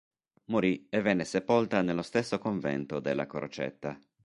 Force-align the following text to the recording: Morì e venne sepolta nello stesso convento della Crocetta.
Morì 0.45 0.87
e 0.89 0.99
venne 1.01 1.25
sepolta 1.25 1.83
nello 1.83 2.01
stesso 2.01 2.39
convento 2.39 2.99
della 2.99 3.27
Crocetta. 3.27 4.01